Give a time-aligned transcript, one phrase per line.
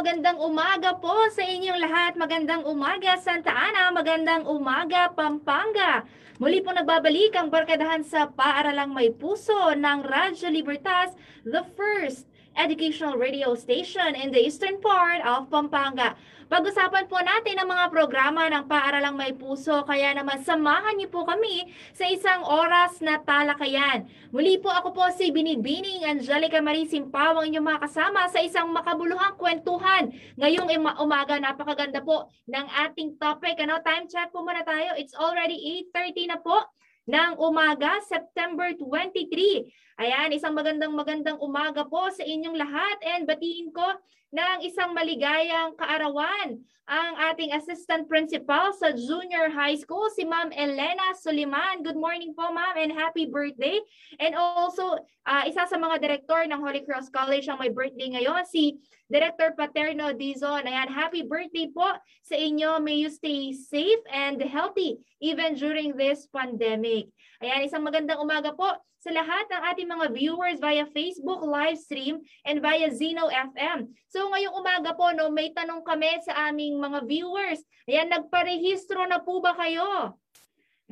[0.00, 2.16] Magandang umaga po sa inyong lahat.
[2.16, 6.08] Magandang umaga Santa Ana, magandang umaga Pampanga.
[6.40, 11.12] Muli po nagbabalik ang barkadahan sa Paaralang May Puso ng Radyo Libertas,
[11.44, 12.24] the first
[12.56, 16.16] educational radio station in the eastern part of Pampanga.
[16.50, 21.22] Pag-usapan po natin ang mga programa ng Paaralang May Puso, kaya naman samahan niyo po
[21.22, 24.10] kami sa isang oras na talakayan.
[24.34, 28.66] Muli po ako po si Binibining Angelica Marie Simpao, ang inyong mga kasama sa isang
[28.74, 30.10] makabuluhang kwentuhan.
[30.42, 33.54] Ngayong umaga, napakaganda po ng ating topic.
[33.62, 34.98] Ano, time check po muna tayo.
[34.98, 36.66] It's already 8.30 na po
[37.06, 40.02] ng umaga, September 23.
[40.02, 45.74] Ayan, isang magandang magandang umaga po sa inyong lahat and batiin ko ng isang maligayang
[45.74, 51.86] kaarawan ang ating Assistant Principal sa Junior High School, si Ma'am Elena Suliman.
[51.86, 53.78] Good morning po ma'am and happy birthday.
[54.18, 58.42] And also, uh, isa sa mga direktor ng Holy Cross College ang may birthday ngayon,
[58.42, 60.66] si Director Paterno Dizon.
[60.66, 61.94] Ayan, happy birthday po
[62.26, 62.82] sa inyo.
[62.82, 67.10] May you stay safe and healthy even during this pandemic.
[67.38, 68.66] Ayan, isang magandang umaga po
[69.00, 73.88] sa lahat ng ating mga viewers via Facebook live stream and via Zeno FM.
[74.12, 77.64] So ngayong umaga po, no, may tanong kami sa aming mga viewers.
[77.88, 80.20] Ayan, nagparehistro na po ba kayo?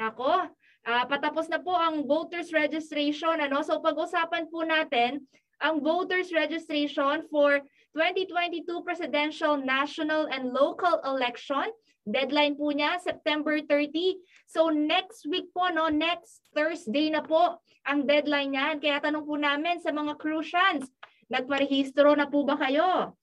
[0.01, 0.49] Nako,
[0.89, 3.45] uh, patapos na po ang voters registration.
[3.45, 3.61] Ano?
[3.61, 5.29] So pag-usapan po natin
[5.61, 7.61] ang voters registration for
[7.93, 11.69] 2022 presidential, national, and local election.
[12.09, 14.17] Deadline po niya, September 30.
[14.49, 18.77] So next week po, no, next Thursday na po ang deadline niyan.
[18.83, 20.89] Kaya tanong po namin sa mga Crucians,
[21.29, 23.15] nagparehistro na po ba kayo?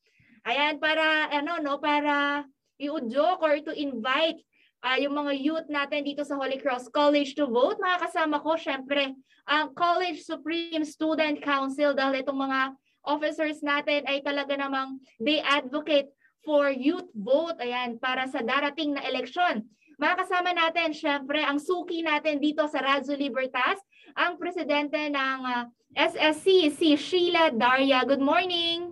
[0.46, 2.46] Ayan, para, ano, no, para
[2.78, 4.40] i-udyok or to invite
[4.86, 7.82] uh, yung mga youth natin dito sa Holy Cross College to vote.
[7.82, 9.18] Mga kasama ko, syempre,
[9.50, 16.10] ang College Supreme Student Council dahil itong mga officers natin ay talaga namang they advocate
[16.42, 19.66] for youth vote ayan para sa darating na eleksyon.
[19.96, 23.80] Makakasama natin syempre ang suki natin dito sa Radyo Libertas,
[24.16, 25.64] ang presidente ng uh, ah,
[25.96, 28.04] SSC si Sheila Daria.
[28.04, 28.92] Good morning.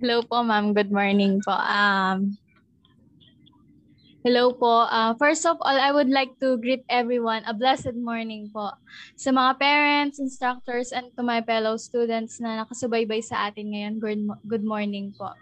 [0.00, 1.52] Hello po ma'am, good morning po.
[1.52, 2.32] Um
[4.20, 4.84] Hello po.
[4.84, 8.68] Uh, first of all, I would like to greet everyone a blessed morning po
[9.16, 13.94] sa mga parents, instructors, and to my fellow students na nakasubaybay sa atin ngayon.
[13.96, 15.32] Good, good morning po.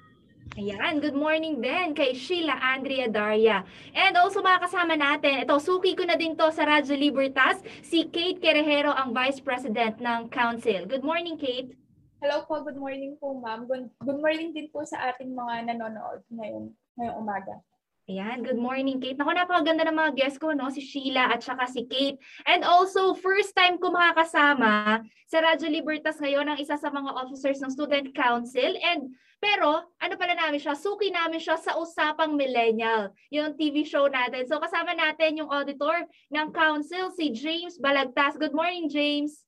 [0.56, 3.66] Ayan, good morning din kay Sheila Andrea Daria.
[3.92, 8.40] And also makakasama natin, ito, suki ko na din to sa Radyo Libertas, si Kate
[8.40, 10.88] Querejero, ang Vice President ng Council.
[10.88, 11.76] Good morning, Kate.
[12.24, 13.68] Hello po, good morning po ma'am.
[13.68, 17.60] Good, good morning din po sa ating mga nanonood ngayon, ngayong umaga.
[18.08, 19.20] Ayan, good morning Kate.
[19.20, 20.72] Naku, napakaganda ng mga guests ko, no?
[20.72, 22.16] si Sheila at saka si Kate.
[22.48, 27.60] And also, first time ko makakasama sa Radyo Libertas ngayon ang isa sa mga officers
[27.60, 28.72] ng Student Council.
[28.80, 34.10] And pero, ano pala namin siya, suki namin siya sa Usapang Millennial, yung TV show
[34.10, 34.46] natin.
[34.50, 38.34] So kasama natin yung auditor ng council, si James Balagtas.
[38.34, 39.46] Good morning, James.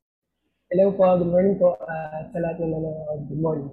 [0.71, 3.21] Hello po, good morning po uh, sa lahat ng nanonood.
[3.27, 3.71] Good morning.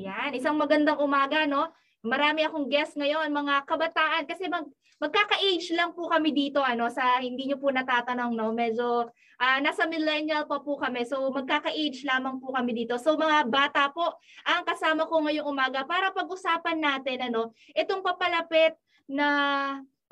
[0.00, 1.68] Yan, isang magandang umaga, no?
[2.00, 4.64] Marami akong guest ngayon, mga kabataan kasi mag
[5.00, 8.52] magkaka-age lang po kami dito ano sa hindi niyo po natatanong no.
[8.52, 9.08] Medyo
[9.40, 11.08] uh, nasa millennial pa po kami.
[11.08, 13.00] So magkaka-age lamang po kami dito.
[13.00, 18.76] So mga bata po ang kasama ko ngayong umaga para pag-usapan natin ano itong papalapit
[19.08, 19.28] na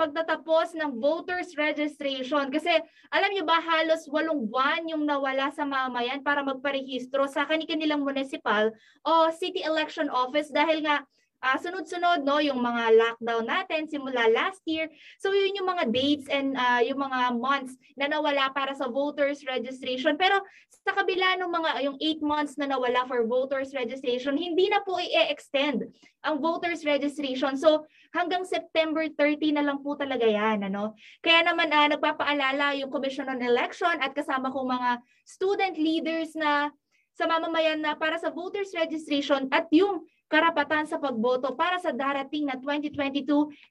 [0.00, 2.48] pagtatapos ng voters registration.
[2.48, 2.72] Kasi
[3.12, 8.72] alam niyo ba halos walong buwan yung nawala sa mamayan para magparehistro sa kanilang municipal
[9.04, 11.04] o city election office dahil nga
[11.42, 14.90] uh, sunod-sunod no yung mga lockdown natin simula last year.
[15.22, 19.42] So yun yung mga dates and uh, yung mga months na nawala para sa voters
[19.46, 20.18] registration.
[20.18, 20.42] Pero
[20.82, 24.98] sa kabila ng mga yung 8 months na nawala for voters registration, hindi na po
[24.98, 25.86] i-extend
[26.26, 27.54] ang voters registration.
[27.54, 30.98] So hanggang September 30 na lang po talaga yan ano.
[31.22, 34.90] Kaya naman uh, nagpapaalala yung Commission on Election at kasama kong mga
[35.28, 36.72] student leaders na
[37.18, 42.46] sa mamamayan na para sa voters registration at yung karapatan sa pagboto para sa darating
[42.46, 43.24] na 2022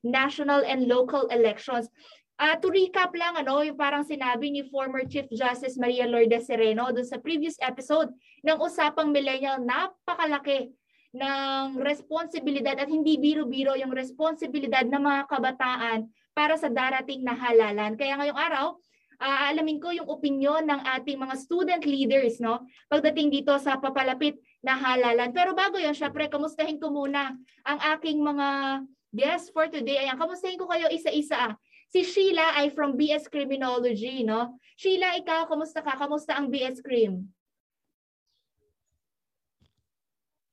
[0.06, 1.89] national and local elections.
[2.38, 6.94] Uh, to recap lang, ano, yung parang sinabi ni former Chief Justice Maria Lourdes Sereno
[6.94, 8.13] doon sa previous episode
[8.45, 10.69] ng Usapang Millennial, napakalaki
[11.18, 16.06] ng responsibilidad at hindi biro-biro yung responsibilidad ng mga kabataan
[16.38, 17.98] para sa darating na halalan.
[17.98, 18.77] Kaya ngayong araw,
[19.18, 22.69] aalamin ko yung opinion ng ating mga student leaders, no?
[22.86, 25.30] Pagdating dito sa papalapit halalan.
[25.36, 28.81] Pero bago yun, syempre, kamustahin ko muna ang aking mga
[29.13, 30.01] guests for today.
[30.01, 31.56] Ayan, kamustahin ko kayo isa-isa.
[31.88, 34.59] Si Sheila ay from BS Criminology, no?
[34.75, 35.95] Sheila, ikaw, kamusta ka?
[35.95, 37.24] Kamusta ang BS Crim?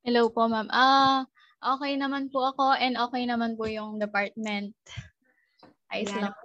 [0.04, 0.68] Hello po, ma'am.
[0.68, 1.24] Ah,
[1.58, 4.76] okay naman po ako and okay naman po yung department.
[5.88, 6.44] Ayos lang po.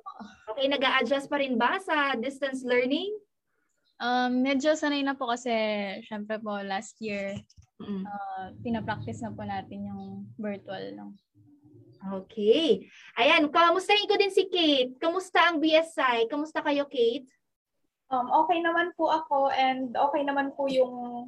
[0.56, 3.11] Okay, nag adjust pa rin ba sa distance learning?
[4.00, 5.51] Um, medyo sanay na po kasi
[6.07, 7.36] syempre po last year,
[7.80, 8.04] Mm.
[8.04, 11.12] uh, pinapractice na po natin yung virtual lang.
[12.00, 12.88] Okay.
[13.16, 14.96] Ayan, kamustahin ko din si Kate.
[15.00, 16.28] Kamusta ang BSI?
[16.31, 17.28] Kamusta kayo, Kate?
[18.12, 21.28] Um, okay naman po ako and okay naman po yung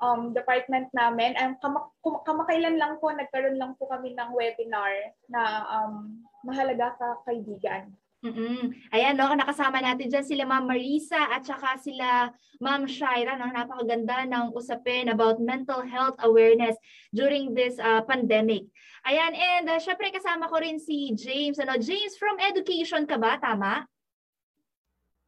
[0.00, 1.36] um, department namin.
[1.36, 6.96] And kama- kum- kamakailan lang po, nagkaroon lang po kami ng webinar na um, mahalaga
[6.96, 7.92] ka kaibigan.
[8.24, 13.38] Mm Ayan, no, nakasama natin dyan sila Ma'am Marisa at saka sila Ma'am Shaira.
[13.38, 16.74] No, napakaganda ng usapin about mental health awareness
[17.14, 18.66] during this uh, pandemic.
[19.06, 21.62] Ayan, and uh, syempre kasama ko rin si James.
[21.62, 23.38] Ano, James, from education ka ba?
[23.38, 23.86] Tama?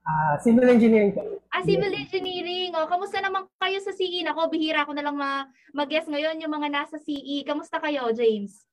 [0.01, 1.23] Ah, civil engineering po.
[1.53, 2.73] Ah, civil engineering.
[2.75, 4.25] O, kamusta naman kayo sa CE?
[4.25, 5.47] Nako, bihira ko na lang ma-
[5.77, 7.47] mag-guess ngayon yung mga nasa CE.
[7.47, 8.65] Kamusta kayo, James?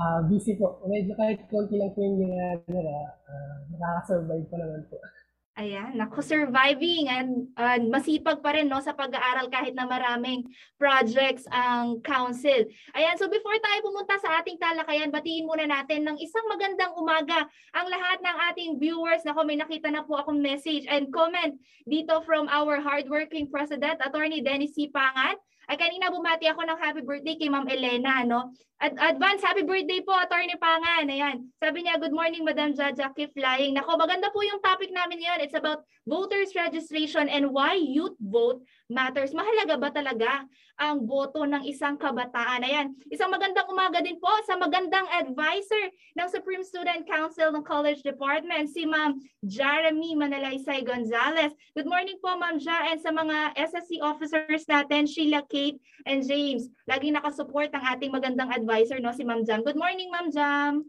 [0.00, 0.80] Ah, busy po.
[0.88, 4.96] Medyo kahit konti lang po yung ginagawa, ah, nakaka-survive pa naman po.
[5.60, 10.48] Ayan, naku, surviving and uh, masipag pa rin no, sa pag-aaral kahit na maraming
[10.80, 12.64] projects ang council.
[12.96, 17.44] Ayan, so before tayo pumunta sa ating talakayan, batiin muna natin ng isang magandang umaga
[17.76, 19.20] ang lahat ng ating viewers.
[19.28, 21.52] Nako, may nakita na po akong message and comment
[21.84, 24.88] dito from our hardworking president, Attorney Dennis C.
[24.88, 25.36] Pangan.
[25.70, 28.50] Ay kanina bumati ako ng happy birthday kay Ma'am Elena, no?
[28.82, 31.06] Ad- advance happy birthday po, Attorney Pangan.
[31.06, 31.46] Ayan.
[31.60, 33.76] Sabi niya, good morning, Madam Jaja, keep flying.
[33.76, 35.44] Nako, maganda po yung topic namin ngayon.
[35.44, 39.36] It's about voters registration and why youth vote matters.
[39.36, 40.48] Mahalaga ba talaga
[40.80, 42.64] ang boto ng isang kabataan?
[42.64, 42.96] Ayan.
[43.12, 48.64] Isang magandang umaga din po sa magandang advisor ng Supreme Student Council ng College Department,
[48.72, 51.52] si Ma'am Jeremy Manalaysay Gonzalez.
[51.76, 56.72] Good morning po, Ma'am Ja, and sa mga SSC officers natin, Sheila, Kate, and James.
[56.88, 59.60] Lagi nakasupport ang ating magandang advisor, no, si Ma'am Jam.
[59.60, 60.88] Good morning, Ma'am Jam.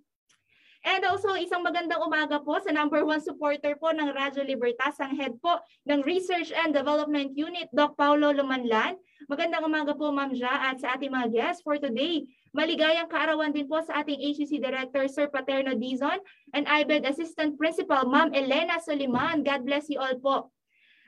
[0.82, 5.14] And also, isang magandang umaga po sa number one supporter po ng Radyo Libertas, ang
[5.14, 8.98] head po ng Research and Development Unit, Doc Paulo Lumanlan.
[9.30, 12.26] Magandang umaga po, Ma'am Ja, at sa ating mga guests for today.
[12.58, 16.18] Maligayang kaarawan din po sa ating HCC Director, Sir Paterno Dizon,
[16.58, 19.46] and IBED Assistant Principal, Ma'am Elena Soliman.
[19.46, 20.50] God bless you all po.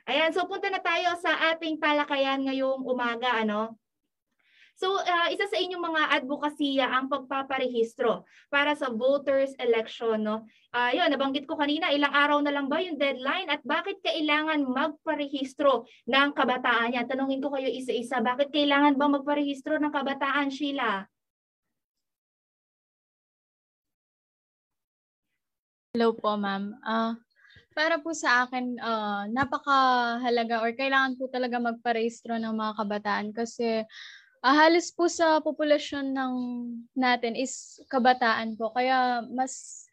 [0.04, 3.80] Ayan, so punta na tayo sa ating talakayan ngayong umaga, ano?
[4.76, 10.44] So, uh, isa sa inyong mga advokasya ang pagpaparehistro para sa voters election, no?
[10.74, 14.66] Ah, yun, nabanggit ko kanina, ilang araw na lang ba yung deadline at bakit kailangan
[14.66, 17.06] magparehistro ng kabataan yan?
[17.06, 21.06] Tanungin ko kayo isa-isa, bakit kailangan ba magparehistro ng kabataan, Sheila?
[25.94, 26.74] Hello po, ma'am.
[26.82, 27.14] Ah,
[27.74, 33.82] para po sa akin, ah, napakahalaga or kailangan po talaga magparehistro ng mga kabataan kasi
[34.40, 36.34] ah, halos po sa populasyon ng
[36.94, 38.70] natin is kabataan po.
[38.70, 39.84] Kaya mas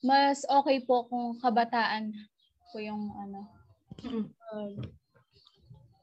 [0.00, 2.10] mas okay po kung kabataan
[2.72, 3.40] po yung ano.
[4.52, 4.72] Ah,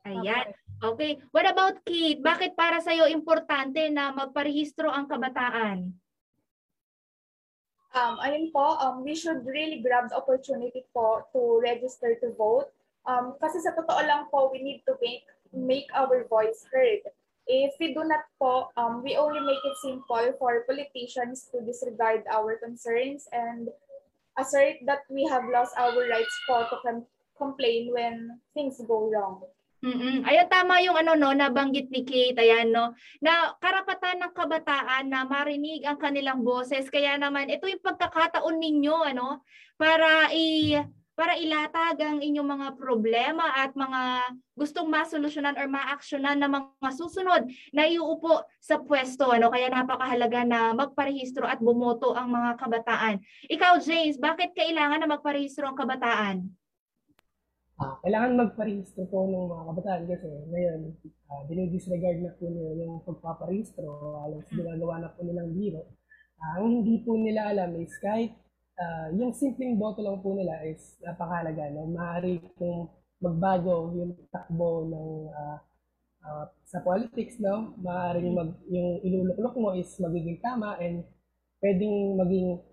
[0.04, 0.52] Ayan.
[0.84, 1.16] Okay.
[1.32, 2.20] What about Kate?
[2.20, 5.96] Bakit para sa'yo importante na magparehistro ang kabataan?
[7.94, 12.74] Um, ayun po, um, we should really grab the opportunity po to register to vote.
[13.06, 17.06] Um, kasi sa totoo lang po, we need to make, make our voice heard.
[17.46, 22.26] If we do not po, um, we only make it simple for politicians to disregard
[22.32, 23.70] our concerns and
[24.40, 27.06] assert that we have lost our rights po to com-
[27.38, 29.46] complain when things go wrong.
[29.84, 35.12] Mm Ayun, tama yung ano no, nabanggit ni Kate, ayan no, na karapatan ng kabataan
[35.12, 36.88] na marinig ang kanilang boses.
[36.88, 39.44] Kaya naman, ito yung pagkakataon ninyo, ano,
[39.76, 40.80] para i
[41.14, 47.46] para ilatag ang inyong mga problema at mga gustong masolusyonan or maaksyonan na mga susunod
[47.70, 49.30] na iuupo sa pwesto.
[49.30, 49.54] Ano?
[49.54, 53.16] Kaya napakahalaga na magparehistro at bumoto ang mga kabataan.
[53.46, 56.50] Ikaw, James, bakit kailangan na magparehistro ang kabataan?
[57.84, 60.80] Ah, kailangan magparehistro po ng mga kabataan kasi ngayon,
[61.28, 63.92] uh, dinidisregard na po nila yung pagpaparehistro,
[64.24, 65.92] alam sa ginagawa na po nilang biro.
[66.40, 68.32] Ah, ang hindi po nila alam is kahit
[68.80, 71.76] ah, yung simpleng boto lang po nila is napakahalaga.
[71.76, 71.92] No?
[71.92, 72.88] Maaari kung
[73.20, 75.60] magbago yung takbo ng ah,
[76.24, 77.76] ah, sa politics, no?
[77.84, 81.04] Maaaring mag, yung iluluklok mo is magiging tama and
[81.60, 82.64] pwedeng maging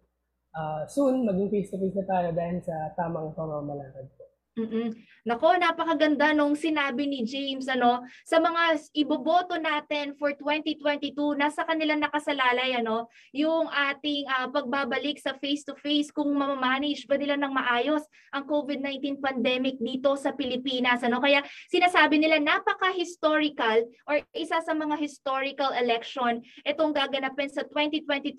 [0.54, 4.19] ah, soon, maging face-to-face na tayo dahil sa tamang pamamalakad.
[4.58, 4.94] Mm-mm.
[5.20, 11.92] Nako, napakaganda nung sinabi ni James ano sa mga iboboto natin for 2022 nasa kanila
[11.92, 13.04] nakasalalay ano
[13.36, 18.00] yung ating uh, pagbabalik sa face to face kung mamamanage ba nila ng maayos
[18.32, 21.20] ang COVID-19 pandemic dito sa Pilipinas ano.
[21.20, 28.32] Kaya sinasabi nila napaka-historical or isa sa mga historical election itong gaganapin sa 2022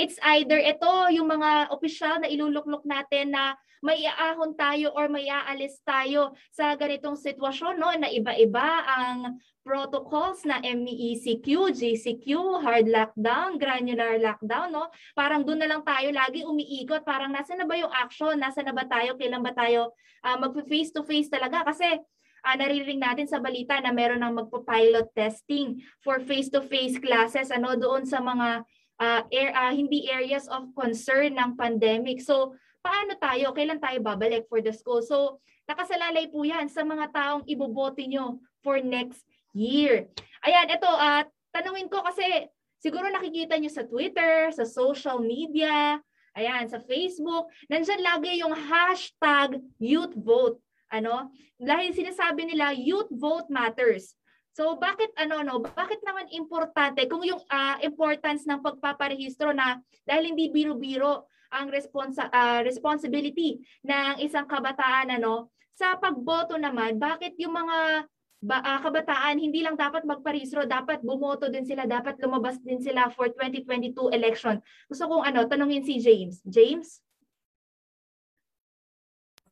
[0.00, 5.26] it's either ito yung mga opisyal na iluluklok natin na may aahon tayo or may
[5.26, 6.21] aalis tayo
[6.54, 12.26] sa ganitong sitwasyon no na iba-iba ang protocols na MECQ, GCQ,
[12.62, 14.90] hard lockdown, granular lockdown no?
[15.14, 17.02] Parang doon na lang tayo lagi umiikot.
[17.06, 18.34] Parang nasa na ba yung action?
[18.38, 19.14] Nasa na ba tayo?
[19.14, 19.94] Kailan ba tayo
[20.26, 21.62] uh, mag-face to face talaga?
[21.62, 21.98] Kasi
[22.42, 28.02] uh, naririnig natin sa balita na meron ng magpo-pilot testing for face-to-face classes ano doon
[28.02, 28.66] sa mga
[28.98, 32.18] uh, air, uh, hindi areas of concern ng pandemic.
[32.18, 35.00] So paano tayo, kailan tayo babalik for the school.
[35.00, 39.22] So, nakasalalay po yan sa mga taong ibobote nyo for next
[39.54, 40.08] year.
[40.42, 42.50] Ayan, ito, at uh, tanungin ko kasi
[42.82, 46.00] siguro nakikita nyo sa Twitter, sa social media,
[46.34, 50.58] ayan, sa Facebook, nandyan lagi yung hashtag youth vote.
[50.92, 51.32] Ano?
[51.56, 54.18] Dahil sinasabi nila, youth vote matters.
[54.52, 60.36] So bakit ano no, bakit naman importante kung yung uh, importance ng pagpaparehistro na dahil
[60.36, 65.52] hindi biro-biro ang responsa, uh, responsibility ng isang kabataan ano?
[65.76, 68.08] Sa pagboto naman bakit yung mga
[68.42, 73.06] ba, uh, kabataan hindi lang dapat magparehistro dapat bumoto din sila dapat lumabas din sila
[73.14, 74.58] for 2022 election?
[74.90, 76.42] Gusto kong ano tanungin si James.
[76.42, 76.98] James?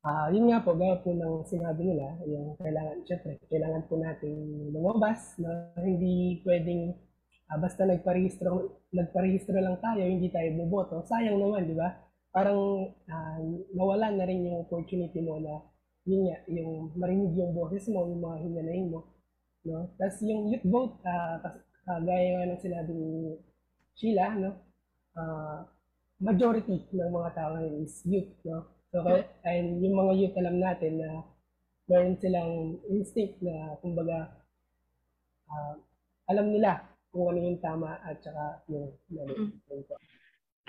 [0.00, 4.32] Uh, yun nga po, gaya po ng sinabi nila, yung kailangan, syempre, kailangan po natin
[4.72, 6.96] lumabas na hindi pwedeng
[7.50, 11.98] uh, basta nagparehistro, nagparehistro lang tayo, hindi tayo boboto, sayang naman, di ba?
[12.30, 13.38] Parang uh,
[13.74, 15.58] nawalan na rin yung opportunity mo na
[16.06, 19.10] yun nga, yung marinig yung boses mo, yung mga hinanayin mo.
[19.66, 19.92] No?
[20.00, 21.36] Tapos yung youth vote, uh,
[21.90, 23.10] uh, gaya nga ng sinabi ni
[23.98, 24.50] Sheila, no?
[25.12, 25.68] Uh,
[26.22, 28.32] majority ng mga tao is youth.
[28.46, 28.64] No?
[28.90, 29.04] So,
[29.46, 31.10] and yung mga youth alam natin na
[31.86, 34.34] meron silang instinct na kumbaga
[35.46, 35.74] uh,
[36.30, 39.34] alam nila kung ano yung tama at saka yung mali.
[39.34, 40.18] Mm-hmm.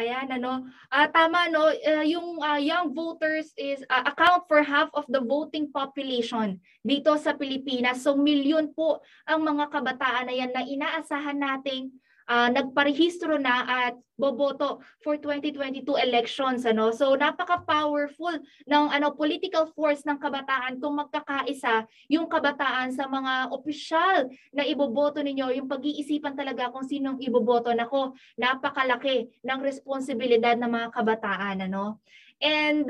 [0.02, 4.90] Ayan, ano, uh, tama, no, uh, yung uh, young voters is uh, account for half
[4.98, 8.02] of the voting population dito sa Pilipinas.
[8.02, 11.94] So, milyon po ang mga kabataan na yan na inaasahan nating
[12.32, 16.96] uh, nagparehistro na at boboto for 2022 elections ano?
[16.96, 24.32] So napaka-powerful ng ano political force ng kabataan kung magkakaisa yung kabataan sa mga opisyal
[24.56, 25.52] na iboboto ninyo.
[25.60, 27.76] Yung pag-iisipan talaga kung sinong iboboto.
[27.76, 32.00] Nako napakalaki ng responsibilidad ng mga kabataan ano?
[32.40, 32.88] And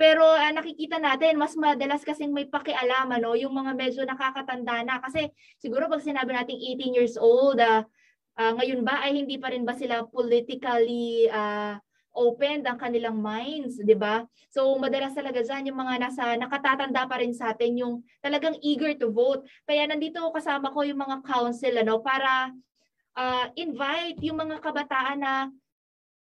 [0.00, 4.96] pero uh, nakikita natin, mas madalas kasing may pakialam, ano, yung mga medyo nakakatanda na.
[4.96, 5.28] Kasi
[5.60, 7.84] siguro pag sinabi natin 18 years old, uh,
[8.40, 11.76] uh, ngayon ba ay hindi pa rin ba sila politically uh,
[12.16, 14.24] open ang kanilang minds, 'di ba?
[14.50, 17.94] So madalas talaga diyan yung mga nasa nakatatanda pa rin sa atin yung
[18.24, 19.44] talagang eager to vote.
[19.68, 22.50] Kaya nandito kasama ko yung mga council ano para
[23.14, 25.34] uh, invite yung mga kabataan na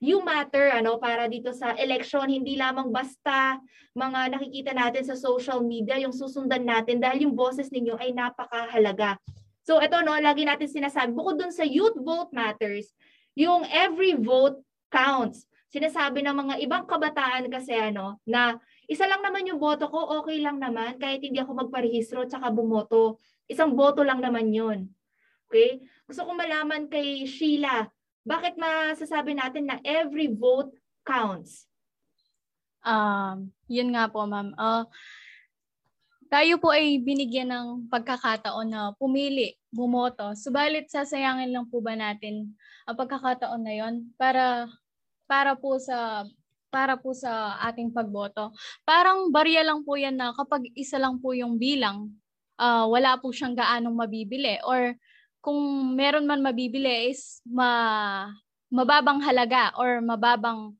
[0.03, 3.59] you matter ano para dito sa election hindi lamang basta
[3.95, 9.19] mga nakikita natin sa social media yung susundan natin dahil yung boses ninyo ay napakahalaga.
[9.63, 12.91] So ito no, lagi natin sinasabi, bukod dun sa youth vote matters,
[13.33, 14.59] yung every vote
[14.91, 15.47] counts.
[15.73, 20.37] Sinasabi ng mga ibang kabataan kasi ano, na isa lang naman yung boto ko, okay
[20.37, 23.17] lang naman, kahit hindi ako magparehistro tsaka bumoto.
[23.49, 24.91] Isang boto lang naman yun.
[25.49, 25.81] Okay?
[26.05, 27.89] Gusto kong malaman kay Sheila,
[28.21, 31.65] bakit masasabi natin na every vote counts?
[32.83, 34.53] Um, yun nga po, ma'am.
[34.59, 34.83] Uh,
[36.33, 40.33] tayo po ay binigyan ng pagkakataon na pumili, bumoto.
[40.33, 42.57] Subalit sasayangin lang po ba natin
[42.89, 44.65] ang pagkakataon na 'yon para
[45.29, 46.25] para po sa
[46.73, 48.49] para po sa ating pagboto.
[48.81, 52.09] Parang barya lang po 'yan na kapag isa lang po yung bilang,
[52.57, 54.97] uh, wala po siyang gaanong mabibili or
[55.37, 55.61] kung
[55.93, 58.33] meron man mabibili is ma
[58.73, 60.73] mababang halaga or mababang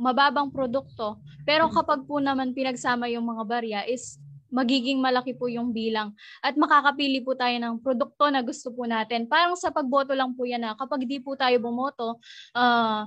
[0.00, 1.20] mababang produkto.
[1.44, 4.16] Pero kapag po naman pinagsama yung mga barya is
[4.52, 9.28] magiging malaki po yung bilang at makakapili po tayo ng produkto na gusto po natin.
[9.28, 12.22] Parang sa pagboto lang po yan na kapag di po tayo bumoto,
[12.54, 13.04] uh,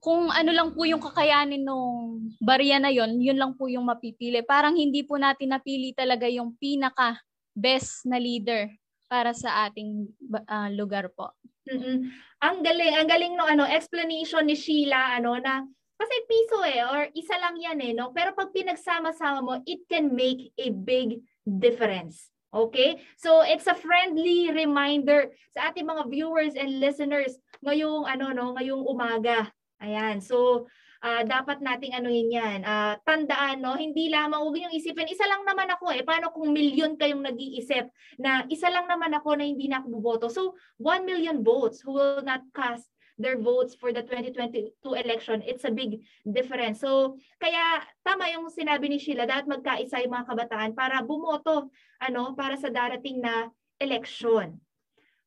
[0.00, 4.40] kung ano lang po yung kakayanin nung barya na yon, yun lang po yung mapipili.
[4.40, 7.20] Parang hindi po natin napili talaga yung pinaka
[7.52, 8.72] best na leader
[9.10, 10.08] para sa ating
[10.48, 11.36] uh, lugar po.
[11.68, 11.96] Mm-hmm.
[12.40, 15.60] Ang galing, ang galing no ano explanation ni Sheila ano na
[16.00, 18.08] kasi piso eh, or isa lang yan eh, no?
[18.16, 22.32] Pero pag pinagsama-sama mo, it can make a big difference.
[22.50, 23.04] Okay?
[23.20, 28.82] So it's a friendly reminder sa ating mga viewers and listeners ngayong ano no, ngayong
[28.88, 29.52] umaga.
[29.78, 30.18] Ayan.
[30.24, 30.66] So
[31.04, 32.60] uh, dapat nating anuhin 'yan.
[32.66, 36.02] Uh, tandaan no, hindi lamang huwag niyo isipin isa lang naman ako eh.
[36.02, 37.86] Paano kung milyon kayong nag-iisip
[38.18, 40.26] na isa lang naman ako na hindi na ako boboto.
[40.26, 45.68] So 1 million votes who will not cast their votes for the 2022 election, it's
[45.68, 46.80] a big difference.
[46.80, 51.68] So, kaya tama yung sinabi ni Sheila, dapat magkaisa yung mga kabataan para bumoto
[52.00, 54.56] ano, para sa darating na election.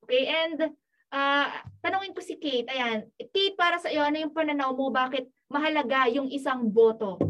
[0.04, 0.74] Okay, and
[1.14, 1.48] uh,
[1.86, 6.10] tanungin ko si Kate, ayan, Kate, para sa iyo, ano yung pananaw mo, bakit mahalaga
[6.10, 7.22] yung isang boto?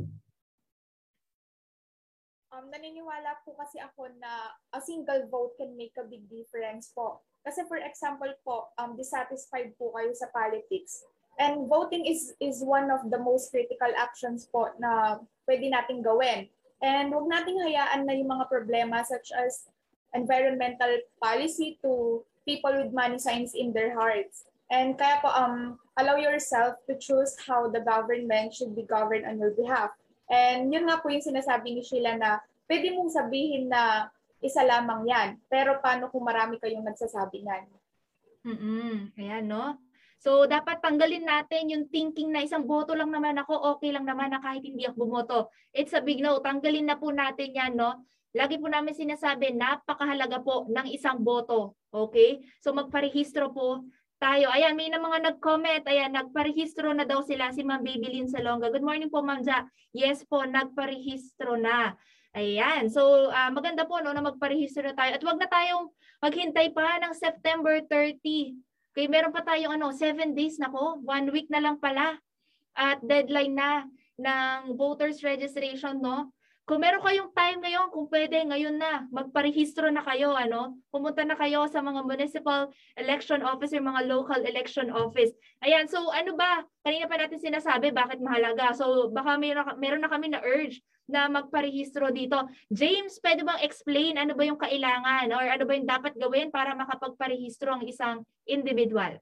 [2.54, 7.20] Um, naniniwala po kasi ako na a single vote can make a big difference po.
[7.44, 11.04] Kasi for example po, um, dissatisfied po kayo sa politics.
[11.36, 16.48] And voting is is one of the most critical actions po na pwede nating gawin.
[16.84, 19.68] And huwag nating hayaan na yung mga problema such as
[20.14, 24.46] environmental policy to people with money signs in their hearts.
[24.70, 29.38] And kaya po, um, allow yourself to choose how the government should be governed on
[29.38, 29.92] your behalf.
[30.32, 34.10] And yun nga po yung sinasabi ni Sheila na pwede mong sabihin na
[34.44, 35.30] isa lamang yan.
[35.48, 37.64] Pero paano kung marami kayong nagsasabi yan?
[38.44, 39.16] Mm-mm.
[39.16, 39.80] Ayan, no?
[40.20, 44.32] So, dapat tanggalin natin yung thinking na isang boto lang naman ako, okay lang naman
[44.32, 45.40] na kahit hindi ako bumoto.
[45.76, 46.40] It's a big no.
[46.40, 48.08] Tanggalin na po natin yan, no?
[48.32, 51.76] Lagi po namin sinasabi, napakahalaga po ng isang boto.
[51.92, 52.44] Okay?
[52.64, 53.84] So, magparehistro po
[54.24, 54.48] tayo.
[54.56, 55.84] Ayan, may na mga nag-comment.
[55.84, 58.72] Ayan, nagparehistro na daw sila si Ma'am Babylin Salonga.
[58.72, 59.68] Good morning po, Ma'am Ja.
[59.92, 62.00] Yes po, nagparehistro na.
[62.34, 62.90] Ayan.
[62.90, 65.12] So, uh, maganda po no, na magparehistro na tayo.
[65.14, 65.86] At wag na tayong
[66.18, 68.58] maghintay pa ng September 30.
[68.94, 70.98] Okay, meron pa tayong ano, 7 days na po.
[71.06, 72.18] One week na lang pala.
[72.74, 73.86] At deadline na
[74.18, 76.34] ng voters registration, no?
[76.64, 80.80] Kung meron kayong time ngayon, kung pwede, ngayon na, magparehistro na kayo, ano?
[80.96, 85.36] Pumunta na kayo sa mga municipal election office or mga local election office.
[85.60, 86.64] Ayan, so ano ba?
[86.80, 88.72] Kanina pa natin sinasabi bakit mahalaga.
[88.72, 92.40] So baka meron, meron na kami na urge na magparehistro dito.
[92.72, 96.72] James, pwede bang explain ano ba yung kailangan or ano ba yung dapat gawin para
[96.80, 99.20] makapagparehistro ang isang individual?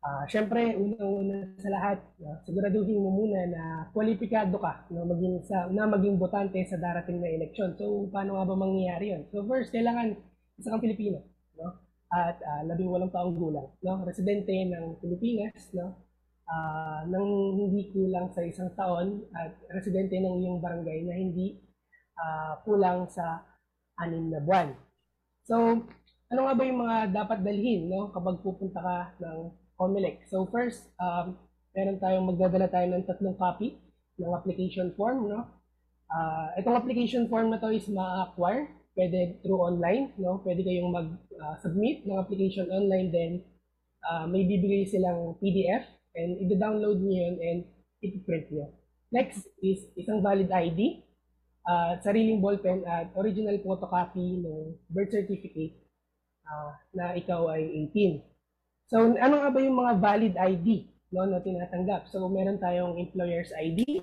[0.00, 5.68] Uh, Siyempre, unang-una sa lahat, uh, siguraduhin mo muna na kwalipikado ka na maging, sa,
[5.68, 7.76] na maging botante sa darating na eleksyon.
[7.76, 9.28] So, paano nga ba mangyayari yun?
[9.28, 10.16] So, first, kailangan
[10.56, 11.20] isa kang Pilipino.
[11.60, 11.84] No?
[12.16, 13.76] At uh, labing walang taong gulang.
[13.84, 14.00] No?
[14.08, 15.68] Residente ng Pilipinas.
[15.76, 16.00] No?
[16.48, 21.60] Uh, nang hindi kulang sa isang taon at residente ng iyong barangay na hindi
[22.16, 23.44] uh, kulang sa
[24.00, 24.72] anim na buwan.
[25.44, 25.84] So,
[26.30, 30.30] ano nga ba yung mga dapat dalhin no, kapag pupunta ka ng COMELEC.
[30.30, 31.34] So first, um,
[31.74, 33.82] meron tayong magdadala tayo ng tatlong copy
[34.22, 35.26] ng application form.
[35.26, 35.50] No?
[36.06, 38.70] Uh, itong application form na to is ma-acquire.
[38.94, 40.14] Pwede through online.
[40.22, 40.38] No?
[40.46, 43.10] Pwede kayong mag-submit uh, ng application online.
[43.10, 43.32] Then
[44.06, 45.82] uh, may bibigay silang PDF
[46.14, 47.58] and i-download nyo yun and
[48.06, 48.70] i-print nyo.
[49.10, 51.02] Next is isang valid ID,
[51.66, 55.89] uh, sariling ballpen at original photocopy ng birth certificate
[56.46, 58.24] uh, na ikaw ay 18.
[58.90, 62.10] So, ano nga ba yung mga valid ID no, na tinatanggap?
[62.10, 64.02] So, meron tayong employer's ID,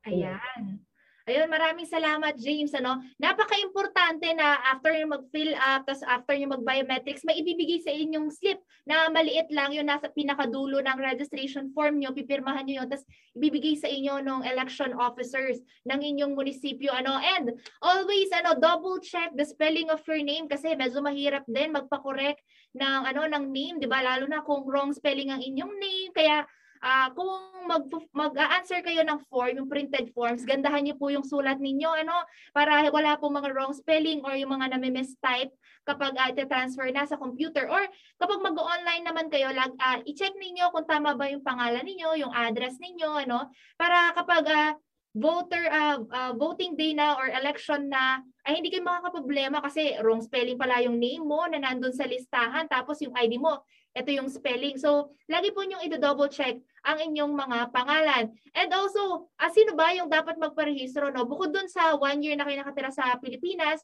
[0.08, 0.87] Ayan.
[1.28, 2.72] Ayun, maraming salamat James.
[2.72, 3.04] Ano?
[3.20, 8.56] Napaka-importante na after yung mag-fill up, tapos after yung mag-biometrics, may ibibigay sa inyong slip
[8.88, 13.04] na maliit lang yung nasa pinakadulo ng registration form nyo, pipirmahan nyo yun, tapos
[13.36, 16.96] ibibigay sa inyo ng election officers ng inyong munisipyo.
[16.96, 17.20] Ano?
[17.20, 22.40] And always ano, double check the spelling of your name kasi medyo mahirap din magpa-correct
[22.72, 24.00] ng ano ng name, 'di ba?
[24.00, 26.10] Lalo na kung wrong spelling ang inyong name.
[26.16, 26.48] Kaya
[26.82, 27.30] uh, kung
[27.68, 27.84] mag,
[28.16, 32.24] mag-answer kayo ng form, yung printed forms, gandahan niyo po yung sulat ninyo, ano,
[32.56, 35.52] para wala pong mga wrong spelling or yung mga nami-mistype
[35.84, 37.68] kapag uh, transfer na sa computer.
[37.68, 37.82] Or
[38.16, 42.32] kapag mag-online naman kayo, lag, uh, i-check ninyo kung tama ba yung pangalan ninyo, yung
[42.32, 44.72] address ninyo, ano, para kapag uh,
[45.16, 50.20] voter uh, uh, voting day na or election na ay hindi kayo makakaproblema kasi wrong
[50.20, 53.64] spelling pala yung name mo na nandun sa listahan tapos yung ID mo
[53.96, 54.76] ito yung spelling.
[54.76, 58.32] So, lagi po niyong i-double check ang inyong mga pangalan.
[58.54, 61.10] And also, ah, sino ba yung dapat magparehistro?
[61.10, 61.24] No?
[61.24, 63.82] Bukod dun sa one year na kayo nakatira sa Pilipinas,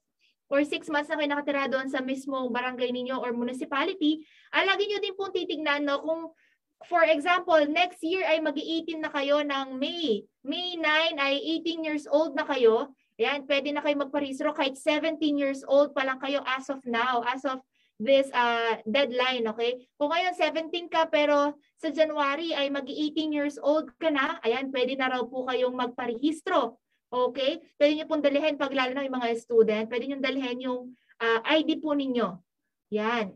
[0.52, 4.86] or six months na kayo nakatira doon sa mismong barangay ninyo or municipality, ah, lagi
[4.86, 6.22] nyo din pong titignan no, kung
[6.84, 10.28] for example, next year ay mag-18 na kayo ng May.
[10.44, 12.92] May 9 ay 18 years old na kayo.
[13.16, 17.24] Ayan, pwede na kayo magparehistro kahit 17 years old pa lang kayo as of now,
[17.24, 17.62] as of
[17.98, 19.86] this uh, deadline, okay?
[19.94, 24.98] Kung ngayon 17 ka pero sa January ay mag-18 years old ka na, ayan, pwede
[24.98, 26.78] na raw po kayong magparehistro.
[27.14, 27.62] Okay?
[27.78, 30.82] Pwede nyo pong dalhin pag lalo na yung mga student, pwede nyo dalhin yung
[31.22, 32.34] uh, ID po ninyo.
[32.90, 33.30] Yan.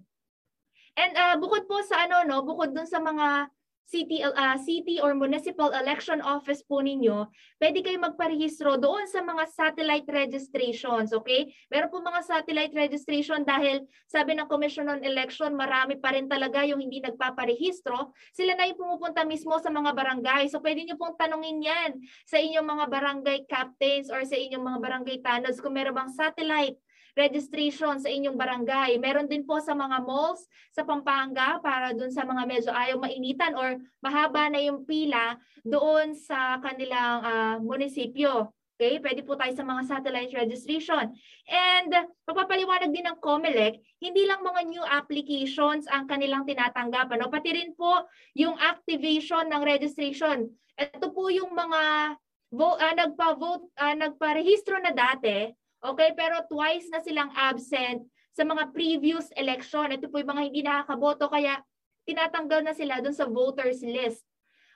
[0.98, 3.46] And uh, bukod po sa ano, no, bukod dun sa mga
[3.88, 7.24] city, uh, city or municipal election office po ninyo,
[7.56, 11.48] pwede kayo magparehistro doon sa mga satellite registrations, okay?
[11.72, 16.68] Meron po mga satellite registration dahil sabi ng Commission on Election, marami pa rin talaga
[16.68, 18.12] yung hindi nagpaparehistro.
[18.36, 20.52] Sila na yung pumupunta mismo sa mga barangay.
[20.52, 21.90] So pwede nyo pong tanungin yan
[22.28, 26.76] sa inyong mga barangay captains or sa inyong mga barangay tanods kung meron bang satellite
[27.18, 28.94] registration sa inyong barangay.
[29.02, 33.58] Meron din po sa mga malls sa Pampanga para dun sa mga medyo ayaw mainitan
[33.58, 35.34] or mahaba na yung pila
[35.66, 38.54] doon sa kanilang uh, munisipyo.
[38.78, 41.10] Okay, pwede po tayo sa mga satellite registration.
[41.50, 41.90] And
[42.22, 47.10] pagpapaliwanag din ng COMELEC, hindi lang mga new applications ang kanilang tinatanggap.
[47.10, 47.26] Ano?
[47.26, 48.06] Pati rin po
[48.38, 50.46] yung activation ng registration.
[50.78, 52.14] Ito po yung mga
[52.54, 58.02] vote, uh, nagpa-vote, uh, nagpa-rehistro na dati, Okay, pero twice na silang absent
[58.34, 59.94] sa mga previous election.
[59.94, 61.62] Ito po yung mga hindi nakakaboto kaya
[62.02, 64.26] tinatanggal na sila dun sa voters list.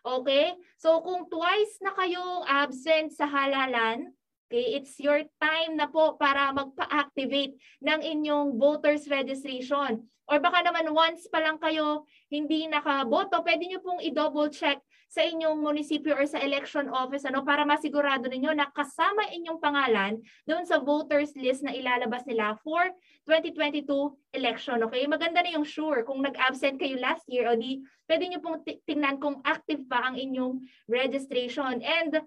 [0.03, 0.55] Okay?
[0.79, 4.15] So kung twice na kayong absent sa halalan,
[4.47, 10.07] okay, it's your time na po para magpa-activate ng inyong voters registration.
[10.31, 14.79] Or baka naman once pa lang kayo hindi nakaboto, pwede nyo pong i-double check
[15.13, 20.17] sa inyong munisipyo or sa election office ano para masigurado ninyo na kasama inyong pangalan
[20.49, 22.81] doon sa voters list na ilalabas nila for
[23.29, 23.85] 2022
[24.33, 24.81] election.
[24.89, 25.05] Okay?
[25.05, 29.21] Maganda na yung sure kung nag-absent kayo last year o di pwede niyo pong tingnan
[29.21, 31.85] kung active pa ang inyong registration.
[31.85, 32.25] And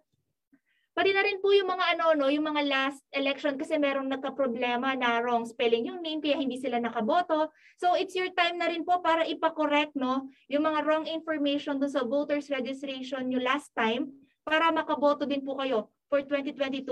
[0.96, 4.96] Pati na rin po yung mga ano no, yung mga last election kasi merong nagka-problema
[4.96, 7.52] na wrong spelling yung name kaya hindi sila nakaboto.
[7.76, 11.92] So it's your time na rin po para ipa-correct no, yung mga wrong information do
[11.92, 14.08] sa voters registration nyo last time
[14.48, 16.88] para makaboto din po kayo for 2022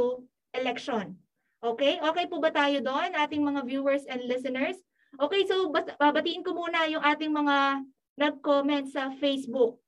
[0.52, 1.16] election.
[1.64, 2.04] Okay?
[2.04, 4.76] Okay po ba tayo doon, ating mga viewers and listeners?
[5.16, 7.86] Okay, so babatiin ko muna yung ating mga
[8.18, 9.83] nag-comment sa Facebook.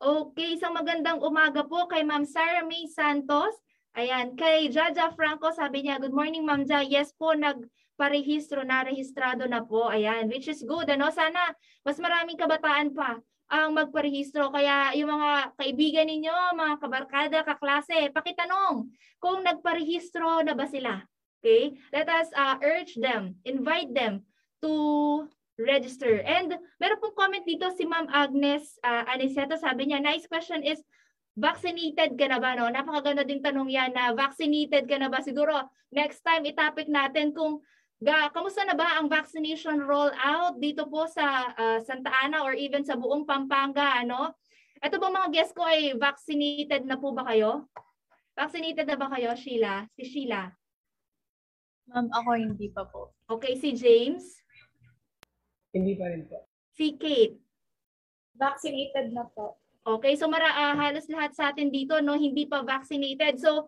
[0.00, 3.52] Okay, isang magandang umaga po kay Ma'am Sarah May Santos.
[3.92, 6.80] Ayan, kay Jaja Franco, sabi niya, good morning Ma'am Ja.
[6.80, 9.92] Yes po, nagparehistro na, rehistrado na po.
[9.92, 10.88] Ayan, which is good.
[10.88, 11.12] Ano?
[11.12, 11.52] Sana
[11.84, 13.20] mas maraming kabataan pa
[13.52, 14.48] ang magparehistro.
[14.48, 18.88] Kaya yung mga kaibigan ninyo, mga kabarkada, kaklase, pakitanong
[19.20, 21.04] kung nagparehistro na ba sila.
[21.44, 21.76] Okay?
[21.92, 24.24] Let us uh, urge them, invite them
[24.64, 25.28] to
[25.64, 26.24] register.
[26.24, 29.56] And meron pong comment dito si Ma'am Agnes uh, Aniceto.
[29.60, 30.80] Sabi niya, nice question is,
[31.36, 32.56] vaccinated ka na ba?
[32.56, 32.68] No?
[32.68, 35.22] Napakaganda din tanong yan na vaccinated ka na ba?
[35.22, 35.56] Siguro
[35.92, 37.62] next time itopic natin kung
[38.00, 42.82] ga, kamusta na ba ang vaccination rollout dito po sa uh, Santa Ana or even
[42.82, 44.00] sa buong Pampanga?
[44.00, 44.34] Ano?
[44.80, 47.68] Ito po mga guests ko ay vaccinated na po ba kayo?
[48.32, 49.84] Vaccinated na ba kayo, Sheila?
[49.92, 50.48] Si Sheila?
[51.90, 53.12] Ma'am, ako hindi pa po.
[53.28, 54.40] Okay, si James?
[55.70, 56.46] Hindi pa rin po.
[56.74, 57.38] Si Kate?
[58.34, 59.58] Vaccinated na po.
[59.80, 63.40] Okay, so mara, uh, halos lahat sa atin dito no hindi pa vaccinated.
[63.40, 63.66] So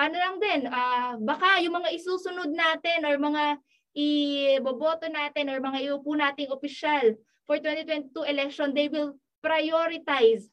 [0.00, 3.60] ano lang din, uh, baka yung mga isusunod natin or mga
[3.94, 10.48] iboboto natin or mga iupo nating opisyal for 2022 election, they will prioritize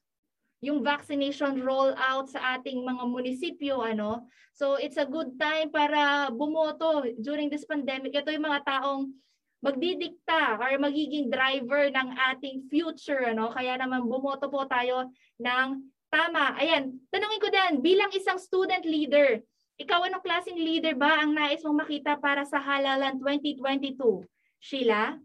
[0.62, 7.02] yung vaccination rollout sa ating mga munisipyo ano so it's a good time para bumoto
[7.18, 9.10] during this pandemic ito yung mga taong
[9.62, 13.54] magdidikta or magiging driver ng ating future ano?
[13.54, 15.68] Kaya naman bumoto po tayo ng
[16.10, 16.58] tama.
[16.58, 19.40] Ayan tanungin ko din bilang isang student leader
[19.82, 23.98] ikaw anong klaseng leader ba ang nais mong makita para sa halalan 2022
[24.62, 25.18] Sheila?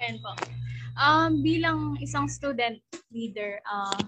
[0.00, 0.32] Ayan po.
[0.96, 2.80] Um, bilang isang student
[3.12, 4.00] leader, uh,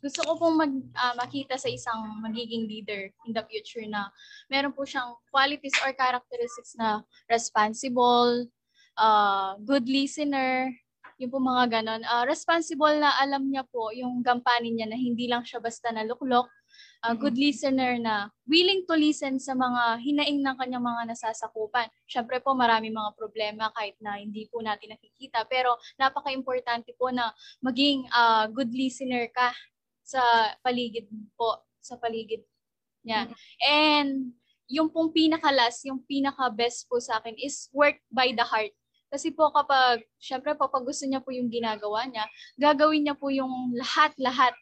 [0.00, 4.12] gusto ko pong mag, uh, makita sa isang magiging leader in the future na
[4.52, 8.46] meron po siyang qualities or characteristics na responsible,
[9.00, 10.68] uh, good listener,
[11.16, 12.02] yung po mga ganon.
[12.04, 16.48] Uh, responsible na alam niya po yung gampanin niya na hindi lang siya basta naluklok,
[17.00, 21.88] uh, good listener na willing to listen sa mga hinaing ng kanyang mga nasasakupan.
[22.04, 27.32] Siyempre po marami mga problema kahit na hindi po natin nakikita pero napaka-importante po na
[27.64, 29.56] maging uh, good listener ka
[30.06, 30.22] sa
[30.62, 32.46] paligid po, sa paligid
[33.02, 33.26] niya.
[33.58, 34.30] And
[34.70, 38.70] yung pong pinakalas, yung pinaka-best po sa akin is work by the heart.
[39.10, 42.26] Kasi po kapag, syempre po, pag gusto niya po yung ginagawa niya,
[42.58, 44.54] gagawin niya po yung lahat-lahat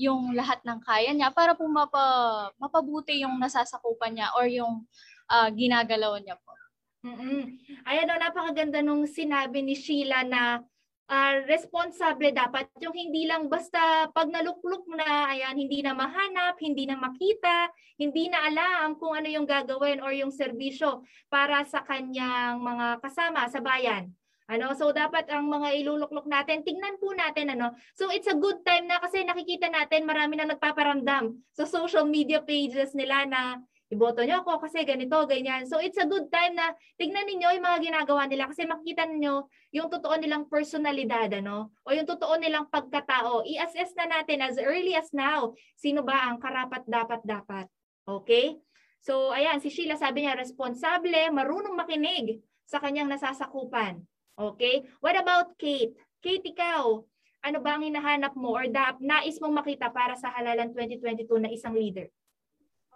[0.00, 4.88] yung lahat ng kaya niya para po mapa, mapabuti yung nasasakupan niya or yung
[5.28, 6.56] uh, ginagalaw niya po.
[7.04, 7.60] Mm-mm.
[7.84, 10.64] Ayan o, napakaganda nung sinabi ni Sheila na
[11.10, 16.86] uh, responsable dapat yung hindi lang basta pag nalukluk na, ayan, hindi na mahanap, hindi
[16.86, 17.68] na makita,
[17.98, 23.50] hindi na alam kung ano yung gagawin or yung serbisyo para sa kanyang mga kasama
[23.50, 24.14] sa bayan.
[24.50, 24.74] Ano?
[24.74, 27.70] So dapat ang mga iluluklok natin, tingnan po natin ano.
[27.94, 32.42] So it's a good time na kasi nakikita natin marami na nagpaparamdam sa social media
[32.42, 35.66] pages nila na iboto niyo ako kasi ganito, ganyan.
[35.66, 39.50] So it's a good time na tignan niyo yung mga ginagawa nila kasi makikita niyo
[39.74, 43.42] yung totoo nilang personalidad ano o yung totoo nilang pagkatao.
[43.42, 47.66] I-assess na natin as early as now sino ba ang karapat dapat dapat.
[48.06, 48.62] Okay?
[49.02, 52.38] So ayan, si Sheila sabi niya responsable, marunong makinig
[52.70, 54.06] sa kanyang nasasakupan.
[54.38, 54.86] Okay?
[55.02, 55.98] What about Kate?
[56.22, 57.02] Kate, ikaw,
[57.40, 61.50] ano ba ang hinahanap mo or da, nais mong makita para sa Halalan 2022 na
[61.50, 62.12] isang leader?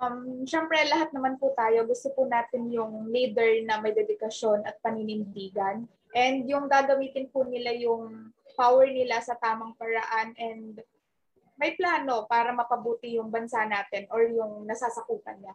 [0.03, 4.79] Um, Siyempre, lahat naman po tayo, gusto po natin yung leader na may dedikasyon at
[4.83, 5.87] paninindigan.
[6.15, 10.79] And yung gagamitin po nila yung power nila sa tamang paraan and
[11.59, 15.55] may plano para mapabuti yung bansa natin or yung nasasakupan niya.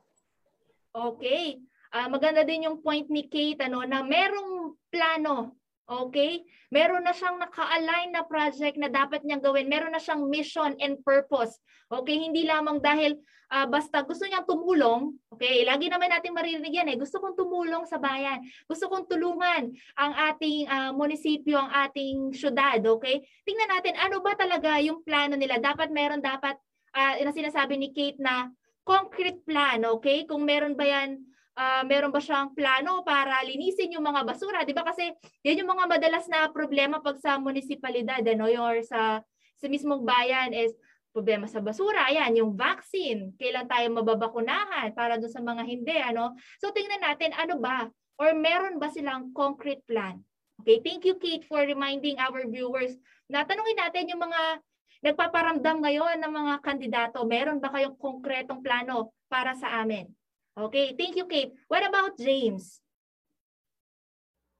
[0.96, 1.60] Okay.
[1.90, 5.56] Uh, maganda din yung point ni Kate ano, na merong plano
[5.90, 6.46] Okay?
[6.70, 9.66] Meron na siyang naka-align na project na dapat niyang gawin.
[9.66, 11.58] Meron na siyang mission and purpose.
[11.90, 12.14] Okay?
[12.22, 13.18] Hindi lamang dahil
[13.50, 15.18] uh, basta gusto niyang tumulong.
[15.34, 15.66] Okay?
[15.66, 16.98] Lagi naman natin maririnig yan eh.
[17.02, 18.46] Gusto kong tumulong sa bayan.
[18.70, 22.78] Gusto kong tulungan ang ating uh, munisipyo, ang ating syudad.
[22.78, 23.26] Okay?
[23.44, 25.58] Tingnan natin ano ba talaga yung plano nila.
[25.58, 26.54] Dapat meron dapat
[26.94, 28.54] uh, na sinasabi ni Kate na
[28.86, 29.82] concrete plan.
[29.98, 30.30] Okay?
[30.30, 31.26] Kung meron ba yan
[31.60, 34.64] uh, meron ba siyang plano para linisin yung mga basura?
[34.64, 35.12] 'Di ba kasi
[35.44, 39.20] yan yung mga madalas na problema pag sa munisipalidad ano, or sa
[39.60, 40.72] sa mismong bayan is
[41.12, 42.08] problema sa basura.
[42.08, 43.36] Ayan, yung vaccine.
[43.36, 46.38] Kailan tayo mababakunahan para doon sa mga hindi, ano?
[46.64, 50.22] So tingnan natin ano ba or meron ba silang concrete plan?
[50.64, 52.96] Okay, thank you Kate for reminding our viewers
[53.32, 54.60] na tanungin natin yung mga
[55.00, 57.24] nagpaparamdam ngayon ng mga kandidato.
[57.24, 60.19] Meron ba kayong konkretong plano para sa amin?
[60.60, 61.56] Okay, thank you, Kate.
[61.72, 62.84] What about James?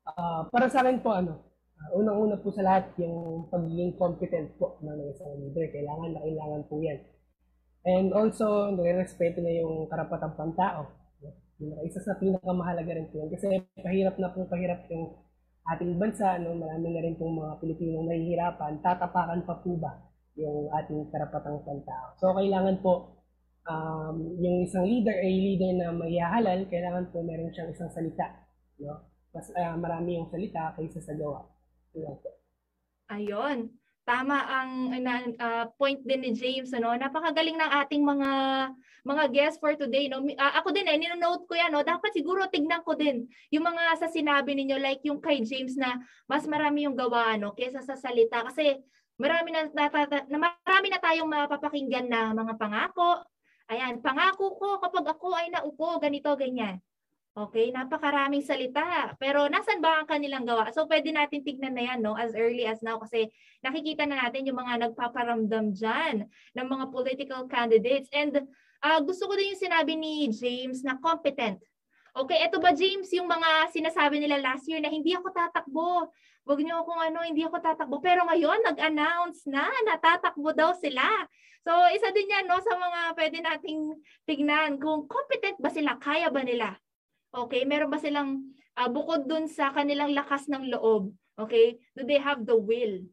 [0.08, 1.44] Uh, para sa akin po, ano,
[1.76, 5.68] uh, unang-una po sa lahat, yung pagiging competent po ng isang leader.
[5.68, 7.04] Kailangan na kailangan po yan.
[7.84, 10.88] And also, nire-respeto niya yung karapatang pantao.
[11.60, 13.30] Yung isa sa pinakamahalaga rin po yan.
[13.36, 15.20] Kasi pahirap na po pahirap yung
[15.76, 16.40] ating bansa.
[16.40, 16.56] No?
[16.56, 18.80] Marami na rin pong mga Pilipinong nahihirapan.
[18.80, 20.00] Tatapakan pa po ba
[20.40, 22.16] yung ating karapatang pantao?
[22.24, 23.19] So, kailangan po
[23.68, 28.48] um, yung isang leader ay leader na maghahalal, kailangan po meron siyang isang salita.
[28.80, 29.04] No?
[29.36, 31.46] Mas uh, marami yung salita kaysa sa gawa.
[31.94, 32.30] Yun po.
[33.10, 33.74] Ayun.
[34.10, 34.72] Tama ang
[35.38, 36.98] uh, point din ni James ano.
[36.98, 38.32] Napakagaling ng ating mga
[39.06, 40.26] mga guests for today no.
[40.26, 41.86] Uh, ako din eh nino-note ko 'yan no.
[41.86, 46.02] Dapat siguro tignan ko din yung mga sa sinabi ninyo like yung kay James na
[46.26, 48.82] mas marami yung gawa no kaysa sa salita kasi
[49.22, 49.86] marami na, na,
[50.26, 53.20] na marami na tayong mapapakinggan na mga pangako,
[53.70, 56.82] Ayan, pangako ko kapag ako ay naupo, ganito, ganyan.
[57.38, 59.14] Okay, napakaraming salita.
[59.22, 60.74] Pero nasan ba ang kanilang gawa?
[60.74, 63.30] So pwede natin tignan na yan no, as early as now kasi
[63.62, 68.10] nakikita na natin yung mga nagpaparamdam dyan ng mga political candidates.
[68.10, 68.44] And
[68.82, 71.62] uh, gusto ko din yung sinabi ni James na competent.
[72.10, 76.10] Okay, eto ba James, yung mga sinasabi nila last year na hindi ako tatakbo.
[76.44, 78.02] Huwag niyo akong ano, hindi ako tatakbo.
[78.02, 81.06] Pero ngayon, nag-announce na, natatakbo daw sila.
[81.62, 83.82] So, isa din yan no, sa mga pwede nating
[84.26, 86.74] tignan kung competent ba sila, kaya ba nila.
[87.30, 92.18] Okay, meron ba silang uh, bukod dun sa kanilang lakas ng loob, okay, do they
[92.18, 93.06] have the will,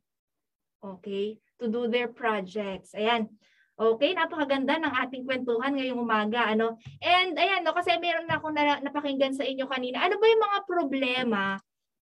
[0.81, 2.97] okay, to do their projects.
[2.97, 3.29] Ayan.
[3.77, 6.81] Okay, napakaganda ng ating kwentuhan ngayong umaga, ano?
[7.05, 10.01] And ayan, no, kasi meron na akong na, napakinggan sa inyo kanina.
[10.01, 11.43] Ano ba yung mga problema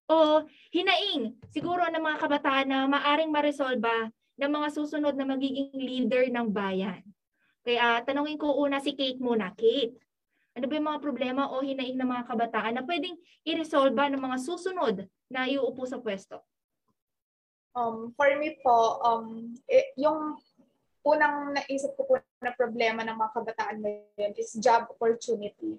[0.07, 4.07] o hinaing siguro ng mga kabataan na maaring maresolba
[4.39, 7.03] ng mga susunod na magiging leader ng bayan?
[7.67, 9.51] Kaya tanungin ko una si Kate muna.
[9.51, 9.99] Kate,
[10.55, 14.39] ano ba yung mga problema o hinaing ng mga kabataan na pwedeng i-resolba ng mga
[14.47, 16.39] susunod na iuupo sa pwesto?
[17.75, 20.39] Um, for me po, um, eh, yung
[21.05, 25.77] unang naisip ko po na problema ng mga kabataan ngayon is job opportunity.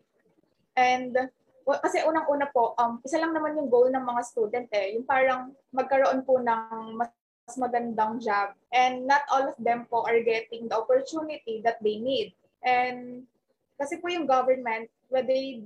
[0.77, 1.17] And
[1.65, 5.03] well, kasi unang-una po, um, isa lang naman yung goal ng mga student eh, yung
[5.03, 7.09] parang magkaroon po ng mas
[7.57, 8.53] magandang job.
[8.69, 12.37] And not all of them po are getting the opportunity that they need.
[12.61, 13.25] And
[13.81, 15.65] kasi po yung government, whether they,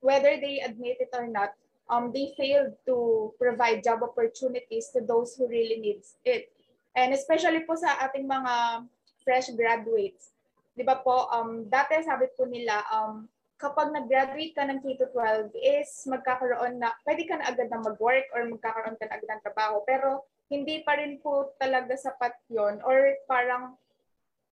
[0.00, 1.52] whether they admit it or not,
[1.92, 6.48] um, they failed to provide job opportunities to those who really needs it.
[6.96, 8.86] And especially po sa ating mga
[9.24, 10.30] fresh graduates.
[10.76, 16.04] Di ba po, um, dati sabi po nila, um, kapag nag-graduate ka ng K-12 is
[16.10, 19.80] magkakaroon na, pwede ka na agad na mag-work or magkakaroon ka na agad ng trabaho.
[19.88, 23.78] Pero hindi pa rin po talaga sapat yon or parang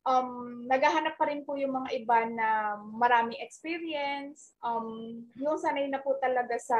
[0.06, 6.02] um, naghahanap pa rin po yung mga iba na maraming experience, um, yung sanay na
[6.02, 6.78] po talaga sa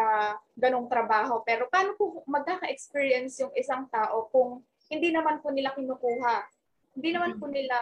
[0.59, 1.43] ganong trabaho.
[1.47, 6.62] Pero paano po magkaka-experience yung isang tao kung hindi naman po nila kinukuha.
[6.93, 7.77] Hindi naman po nila.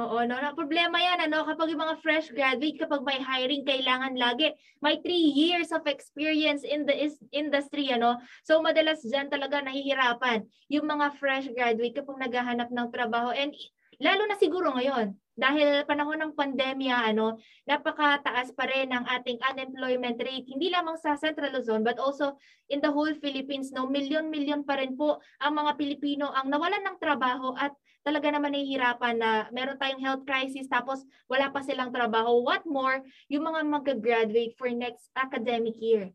[0.00, 4.16] Oo, no, no, problema yan, ano, kapag yung mga fresh graduate, kapag may hiring, kailangan
[4.16, 8.16] lagi may three years of experience in the is- industry, ano.
[8.46, 13.34] So, madalas dyan talaga nahihirapan yung mga fresh graduate kapag naghahanap ng trabaho.
[13.34, 13.52] And
[14.00, 20.20] lalo na siguro ngayon, dahil panahon ng pandemya, ano, napakataas pa rin ang ating unemployment
[20.20, 22.36] rate, hindi lamang sa Central Luzon, but also
[22.68, 27.00] in the whole Philippines, no, milyon-milyon pa rin po ang mga Pilipino ang nawalan ng
[27.00, 27.72] trabaho at
[28.04, 32.44] talaga naman nahihirapan na meron tayong health crisis tapos wala pa silang trabaho.
[32.44, 33.00] What more,
[33.32, 36.12] yung mga mag-graduate for next academic year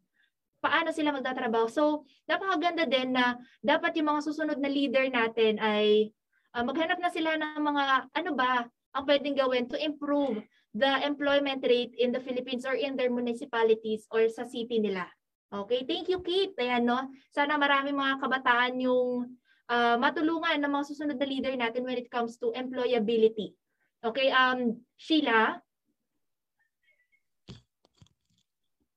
[0.66, 1.70] paano sila magtatrabaho.
[1.70, 6.10] So, napakaganda din na dapat yung mga susunod na leader natin ay
[6.56, 7.84] uh, maghanap na sila ng mga
[8.16, 8.64] ano ba
[8.96, 10.40] ang pwedeng gawin to improve
[10.72, 15.04] the employment rate in the Philippines or in their municipalities or sa city nila.
[15.52, 16.56] Okay, thank you Kate.
[16.60, 17.12] Ayan no.
[17.32, 19.36] Sana marami mga kabataan yung
[19.68, 23.56] uh, matulungan ng mga susunod na leader natin when it comes to employability.
[24.04, 25.60] Okay, um Sheila.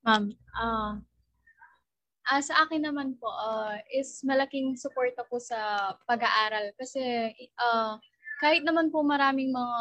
[0.06, 0.98] Ma'am, uh,
[2.28, 7.96] uh, sa akin naman po uh, is malaking suporta po sa pag-aaral kasi uh,
[8.38, 9.78] kahit naman po maraming mga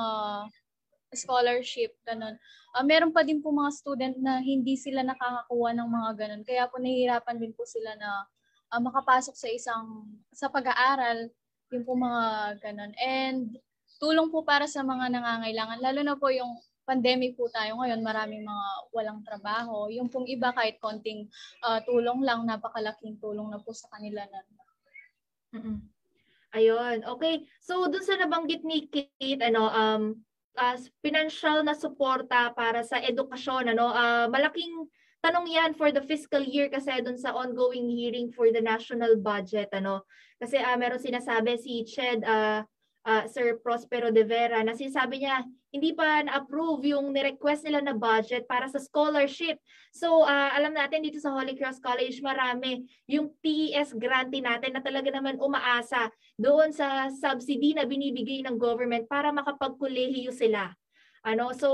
[1.16, 2.36] scholarship, ganun,
[2.76, 6.44] uh, meron pa din po mga student na hindi sila nakakakuha ng mga ganun.
[6.44, 8.28] Kaya po nahihirapan din po sila na
[8.76, 9.88] uh, makapasok sa isang,
[10.36, 11.32] sa pag-aaral,
[11.72, 12.24] yung po mga
[12.60, 12.92] ganun.
[13.00, 13.56] And
[14.00, 18.48] tulong po para sa mga nangangailangan, lalo na po yung pandemic po tayo ngayon, maraming
[18.48, 19.92] mga walang trabaho.
[19.92, 21.28] Yung pong iba kahit konting
[21.68, 24.40] uh, tulong lang, napakalaking tulong na po sa kanila na.
[26.56, 27.04] Ayun.
[27.04, 27.44] Okay.
[27.60, 30.04] So dun sa nabanggit ni Kate, ano, um
[30.58, 34.90] uh, financial na suporta para sa edukasyon, ano, uh, malaking
[35.22, 39.70] tanong yan for the fiscal year kasi dun sa ongoing hearing for the national budget,
[39.76, 40.08] ano.
[40.42, 42.66] Kasi uh, meron sinasabi si Ched uh,
[43.06, 45.46] uh, Sir Prospero de Vera na sinasabi niya
[45.78, 49.62] hindi pa na-approve yung ni-request nila na budget para sa scholarship.
[49.94, 54.82] So uh, alam natin dito sa Holy Cross College marami yung TES grantee natin na
[54.82, 60.74] talaga naman umaasa doon sa subsidy na binibigay ng government para makapagkolehiyo sila.
[61.22, 61.70] Ano, so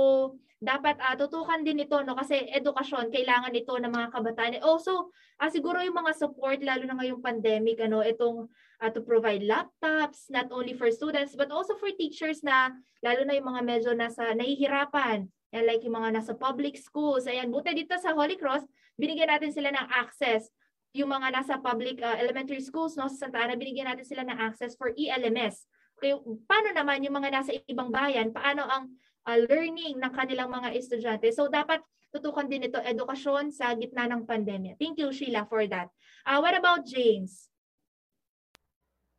[0.63, 4.59] dapat uh, tutukan din ito no kasi edukasyon kailangan ito ng mga kabataan.
[4.63, 8.47] Also, uh, siguro yung mga support lalo na ngayong pandemic ano itong
[8.81, 13.37] uh, to provide laptops not only for students but also for teachers na lalo na
[13.37, 15.27] yung mga medyo nasa nahihirapan.
[15.53, 17.29] Yan, like yung mga nasa public schools.
[17.29, 18.65] Ayan, buti dito sa Holy Cross,
[18.97, 20.49] binigyan natin sila ng access
[20.93, 24.37] yung mga nasa public uh, elementary schools no sa Santa Ana binigyan natin sila ng
[24.37, 25.65] access for ELMS.
[25.97, 26.13] Okay,
[26.45, 28.93] paano naman yung mga nasa ibang bayan, paano ang
[29.25, 31.29] uh, learning ng kanilang mga estudyante.
[31.33, 31.81] So dapat
[32.13, 34.77] tutukan din ito edukasyon sa gitna ng pandemya.
[34.77, 35.89] Thank you Sheila for that.
[36.29, 37.52] Uh, what about James?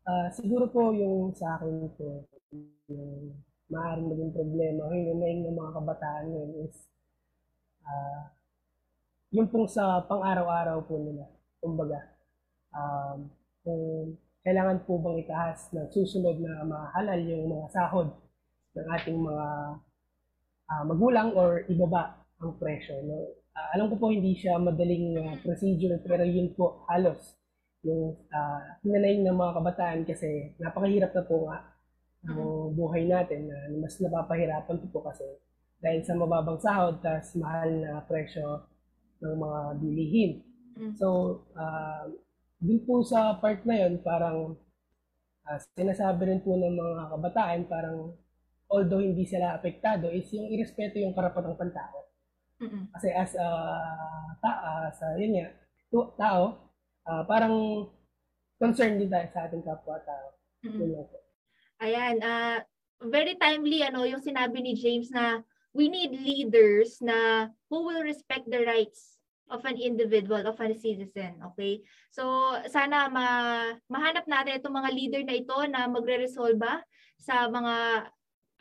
[0.05, 2.29] Uh, siguro po yung sa akin po,
[2.93, 3.33] yung
[3.73, 6.77] maaaring maging problema o yung naing ng mga kabataan ngayon is
[7.89, 8.29] ah,
[9.33, 11.25] yun pong sa pang-araw-araw po nila.
[11.57, 12.21] Kumbaga,
[12.77, 13.33] um,
[13.65, 18.13] kung kailangan po bang itaas ng susunod na mahalal yung mga sahod
[18.77, 19.47] ng ating mga
[20.69, 23.01] ah, magulang or ibaba ang presyo.
[23.01, 23.41] No?
[23.57, 27.41] Ah, alam ko po hindi siya madaling ah, procedure pero yun po halos
[27.85, 31.59] yung uh, hinanayin ng mga kabataan kasi napakahirap na po nga
[32.25, 35.29] ang buhay natin na mas napapahirapan po, po kasi
[35.85, 38.65] dahil sa mababang sahod tas mahal na presyo
[39.21, 40.33] ng mga bilihin.
[40.81, 40.97] Mm.
[40.97, 41.09] So,
[41.53, 42.09] uh,
[42.65, 44.57] dun po sa part na yun, parang
[45.45, 48.17] uh, sinasabi rin po ng mga kabataan, parang
[48.73, 52.09] although hindi sila apektado, is yung irespeto yung karapatang pantao.
[52.65, 52.89] Mm-mm.
[52.97, 53.49] Kasi as a
[54.41, 54.53] ta,
[54.89, 55.49] as a, yun nga,
[55.93, 56.73] tu- tao,
[57.09, 57.87] ah, parang
[58.59, 60.29] concerned din tayo sa ating kapwa-tao.
[60.65, 61.19] Lang po.
[61.83, 62.65] Ayan, ah
[63.03, 65.45] very timely ano yung sinabi ni James na
[65.75, 69.19] we need leaders na who will respect the rights
[69.53, 71.85] of an individual, of a citizen, okay?
[72.09, 73.27] So sana ma
[73.93, 76.81] mahanap natin itong mga leader na ito na magre-resolba
[77.21, 78.09] sa mga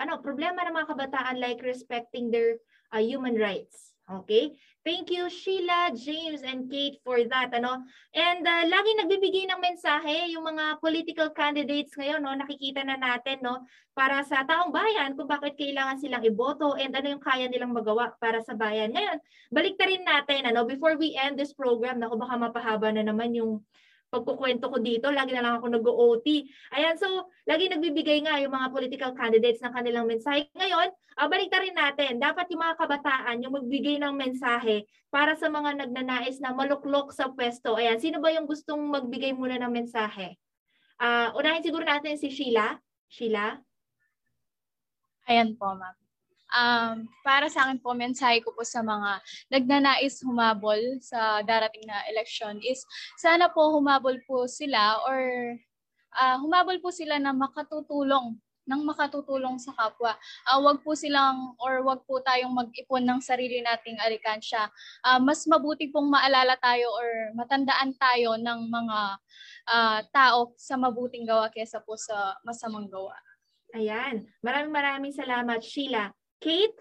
[0.03, 2.59] ano problema ng mga kabataan like respecting their
[2.91, 3.95] uh, human rights.
[4.03, 4.51] Okay?
[4.83, 7.87] Thank you Sheila, James and Kate for that ano.
[8.11, 13.39] And uh, lagi nagbibigay ng mensahe yung mga political candidates ngayon no, nakikita na natin
[13.39, 13.63] no
[13.95, 18.11] para sa taong bayan kung bakit kailangan silang iboto and ano yung kaya nilang magawa
[18.19, 18.91] para sa bayan.
[18.91, 19.23] Ngayon,
[19.55, 23.31] balik ta rin natin ano before we end this program nako baka mapahaba na naman
[23.31, 23.63] yung
[24.13, 26.45] pagkukwento ko dito, lagi na lang ako nag-OT.
[26.77, 30.45] Ayan, so lagi nagbibigay nga yung mga political candidates ng kanilang mensahe.
[30.53, 35.33] Ngayon, uh, balik ta rin natin, dapat yung mga kabataan yung magbigay ng mensahe para
[35.33, 37.73] sa mga nagnanais na maluklok sa pwesto.
[37.81, 40.37] Ayan, sino ba yung gustong magbigay muna ng mensahe?
[41.01, 42.77] Uh, unahin siguro natin si Sheila.
[43.09, 43.57] Sheila?
[45.25, 46.02] Ayan po, ma'am.
[46.53, 52.05] Um, para sa akin po, mensahe ko po sa mga nagnanais humabol sa darating na
[52.13, 52.85] election is
[53.17, 55.19] sana po humabol po sila or
[56.13, 60.15] uh, humabol po sila na makatutulong nang makatutulong sa kapwa.
[60.47, 64.71] Uh, wag po silang or wag po tayong mag-ipon ng sarili nating alikansya.
[65.03, 68.99] Uh, mas mabuti pong maalala tayo or matandaan tayo ng mga
[69.67, 73.15] uh, tao sa mabuting gawa kaysa po sa masamang gawa.
[73.75, 74.23] Ayan.
[74.39, 76.13] Maraming maraming salamat, Sheila.
[76.43, 76.75] Kate?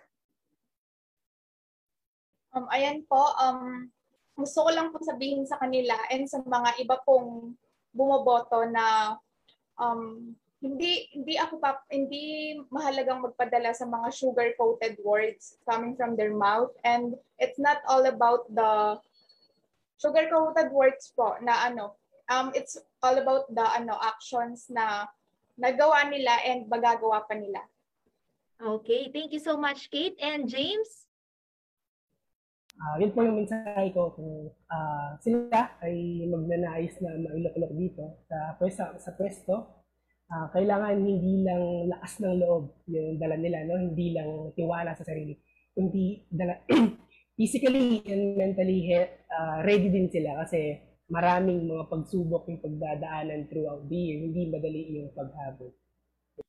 [2.50, 3.86] Um, ayan po, um,
[4.34, 7.54] gusto ko lang po sabihin sa kanila and sa mga iba pong
[7.94, 9.16] bumoboto na
[9.78, 16.18] um, hindi hindi ako pa, hindi mahalagang magpadala sa mga sugar coated words coming from
[16.18, 18.98] their mouth and it's not all about the
[19.98, 21.98] sugar coated words po na ano
[22.30, 25.06] um it's all about the ano actions na
[25.58, 27.62] nagawa nila and magagawa pa nila
[28.60, 31.08] Okay, thank you so much Kate and James.
[32.82, 38.56] Ah, yun po yung mensahe ko kung ah, sila ay magnanais na mailoklok dito sa
[38.58, 39.54] pwesto, sa pwesto.
[40.32, 43.76] ah, kailangan hindi lang lakas ng loob yung dala nila, no?
[43.76, 45.36] hindi lang tiwala sa sarili,
[45.76, 46.56] kundi dala,
[47.36, 48.88] physically and mentally
[49.28, 50.80] ah, ready din sila kasi
[51.12, 55.68] maraming mga pagsubok yung pagdadaanan throughout the year, hindi madali yung paghabol.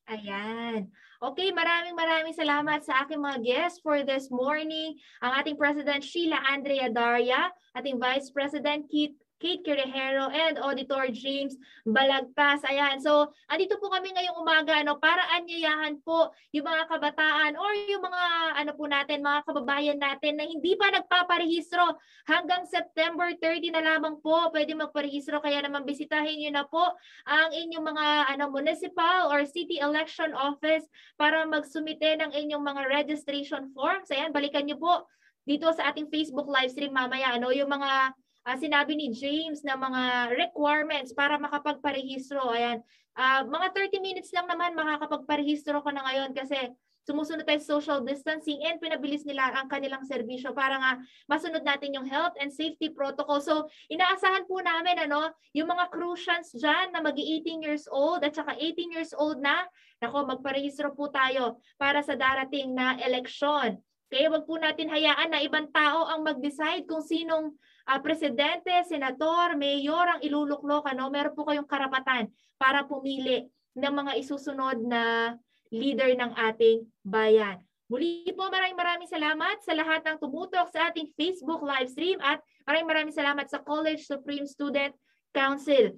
[0.08, 0.88] Ayan.
[1.24, 4.96] Okay, maraming maraming salamat sa aking mga guests for this morning.
[5.24, 11.60] Ang ating President Sheila Andrea Daria, ating Vice President Kate Kate Quirejero and Auditor James
[11.84, 12.64] Balagtas.
[12.64, 12.96] Ayan.
[12.96, 18.00] So, andito po kami ngayong umaga ano para anyayahan po yung mga kabataan or yung
[18.00, 18.24] mga
[18.64, 24.16] ano po natin, mga kababayan natin na hindi pa nagpaparehistro hanggang September 30 na lamang
[24.24, 26.96] po pwede magparehistro kaya naman bisitahin niyo na po
[27.28, 30.88] ang inyong mga ano municipal or city election office
[31.20, 34.08] para magsumite ng inyong mga registration forms.
[34.08, 35.04] Ayan, balikan niyo po
[35.44, 39.74] dito sa ating Facebook live stream mamaya ano yung mga uh, sinabi ni James na
[39.74, 42.52] mga requirements para makapagparehistro.
[42.52, 42.84] Ayan.
[43.14, 46.74] Uh, mga 30 minutes lang naman makakapagparehistro ka na ngayon kasi
[47.04, 50.92] sumusunod tayo sa social distancing and pinabilis nila ang kanilang serbisyo para nga
[51.28, 53.38] masunod natin yung health and safety protocol.
[53.44, 58.32] So, inaasahan po namin ano, yung mga crucians dyan na mag 18 years old at
[58.32, 59.68] saka 18 years old na,
[60.00, 63.78] nako magparehistro po tayo para sa darating na eleksyon.
[64.08, 67.52] Kaya wag po natin hayaan na ibang tao ang mag-decide kung sinong
[67.88, 70.88] uh, presidente, senator, mayor ang iluluklok.
[70.90, 71.08] Ano?
[71.12, 75.34] Meron po kayong karapatan para pumili ng mga isusunod na
[75.74, 77.58] leader ng ating bayan.
[77.90, 82.40] Muli po maraming maraming salamat sa lahat ng tumutok sa ating Facebook live stream at
[82.64, 84.96] maraming maraming salamat sa College Supreme Student
[85.36, 85.92] Council.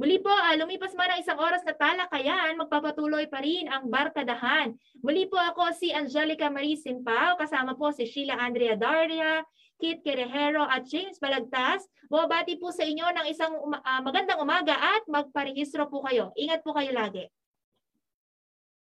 [0.00, 4.72] Muli po, ah, lumipas man ang isang oras na talakayan, magpapatuloy pa rin ang barkadahan.
[5.04, 9.44] Muli po ako si Angelica Marie Simpao, kasama po si Sheila Andrea Daria,
[9.82, 11.82] Kit Querejero at James Balagtas.
[12.06, 16.30] Bumabati po sa inyo ng isang uma- ah, magandang umaga at magparehistro po kayo.
[16.38, 17.26] Ingat po kayo lagi.